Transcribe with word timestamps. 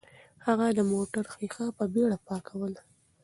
هغه 0.45 0.67
د 0.77 0.79
موټر 0.91 1.23
ښیښه 1.33 1.65
په 1.77 1.83
بیړه 1.93 2.17
پاکوله. 2.27 2.81